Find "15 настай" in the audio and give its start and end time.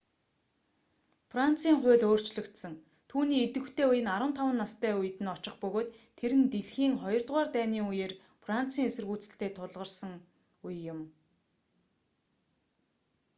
4.15-4.93